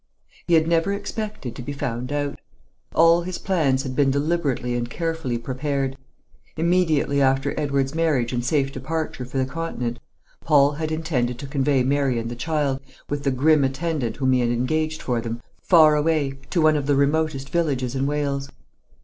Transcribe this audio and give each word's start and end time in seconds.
He 0.47 0.55
had 0.55 0.67
never 0.67 0.91
expected 0.93 1.55
to 1.55 1.61
be 1.61 1.73
found 1.73 2.11
out. 2.11 2.39
All 2.95 3.21
his 3.21 3.37
plans 3.37 3.83
had 3.83 3.95
been 3.95 4.09
deliberately 4.09 4.73
and 4.75 4.89
carefully 4.89 5.37
prepared. 5.37 5.95
Immediately 6.57 7.21
after 7.21 7.53
Edward's 7.55 7.93
marriage 7.93 8.33
and 8.33 8.43
safe 8.43 8.71
departure 8.71 9.25
for 9.25 9.37
the 9.37 9.45
Continent, 9.45 9.99
Paul 10.43 10.71
had 10.71 10.91
intended 10.91 11.37
to 11.37 11.45
convey 11.45 11.83
Mary 11.83 12.17
and 12.17 12.31
the 12.31 12.35
child, 12.35 12.79
with 13.09 13.21
the 13.21 13.29
grim 13.29 13.63
attendant 13.63 14.15
whom 14.15 14.31
he 14.31 14.39
had 14.39 14.49
engaged 14.49 15.03
for 15.03 15.21
them, 15.21 15.39
far 15.61 15.95
away, 15.95 16.39
to 16.49 16.63
one 16.63 16.75
of 16.77 16.87
the 16.87 16.95
remotest 16.95 17.49
villages 17.49 17.93
in 17.93 18.07
Wales. 18.07 18.49